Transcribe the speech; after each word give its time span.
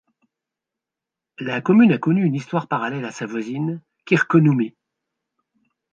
La 1.37 1.61
commune 1.61 1.91
a 1.91 1.99
connu 1.99 2.25
une 2.25 2.33
histoire 2.33 2.67
parallèle 2.67 3.05
à 3.05 3.11
sa 3.11 3.27
voisine 3.27 3.83
Kirkkonummi. 4.07 4.75